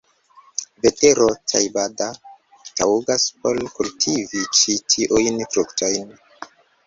Vetero 0.85 1.27
Tajbada 1.51 2.07
taŭgas 2.79 3.27
por 3.43 3.61
kultivi 3.75 4.43
ĉi 4.61 4.77
tiujn 4.95 5.37
fruktojn. 5.53 6.11